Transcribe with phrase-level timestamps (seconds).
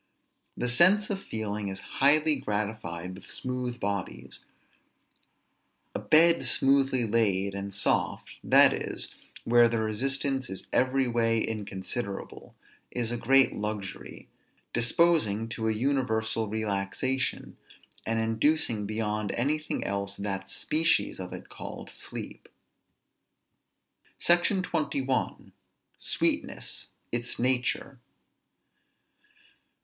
[0.57, 4.43] The sense of feeling is highly gratified with smooth bodies.
[5.93, 12.55] A bed smoothly laid, and soft, that is, where the resistance is every way inconsiderable,
[12.89, 14.27] is a great luxury,
[14.73, 17.57] disposing to an universal relaxation,
[18.03, 22.49] and inducing beyond anything else that species of it called sleep.
[24.17, 25.51] SECTION XXI.
[25.99, 27.99] SWEETNESS, ITS NATURE.